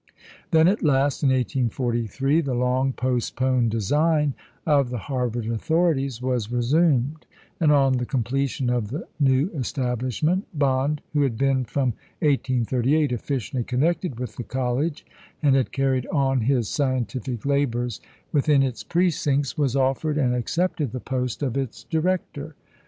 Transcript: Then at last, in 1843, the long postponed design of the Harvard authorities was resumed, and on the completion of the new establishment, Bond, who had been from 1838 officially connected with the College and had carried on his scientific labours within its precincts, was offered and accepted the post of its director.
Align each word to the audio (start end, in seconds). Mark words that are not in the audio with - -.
Then 0.49 0.67
at 0.67 0.81
last, 0.81 1.21
in 1.21 1.29
1843, 1.29 2.41
the 2.41 2.55
long 2.55 2.91
postponed 2.91 3.69
design 3.69 4.33
of 4.65 4.89
the 4.89 4.97
Harvard 4.97 5.45
authorities 5.45 6.23
was 6.23 6.51
resumed, 6.51 7.27
and 7.59 7.71
on 7.71 7.97
the 7.99 8.07
completion 8.07 8.71
of 8.71 8.87
the 8.87 9.05
new 9.19 9.51
establishment, 9.53 10.47
Bond, 10.57 11.01
who 11.13 11.21
had 11.21 11.37
been 11.37 11.65
from 11.65 11.89
1838 12.21 13.11
officially 13.11 13.63
connected 13.63 14.19
with 14.19 14.37
the 14.37 14.43
College 14.43 15.05
and 15.43 15.55
had 15.55 15.71
carried 15.71 16.07
on 16.07 16.41
his 16.41 16.67
scientific 16.67 17.45
labours 17.45 18.01
within 18.31 18.63
its 18.63 18.83
precincts, 18.83 19.55
was 19.55 19.75
offered 19.75 20.17
and 20.17 20.33
accepted 20.33 20.93
the 20.93 20.99
post 20.99 21.43
of 21.43 21.55
its 21.55 21.83
director. 21.83 22.55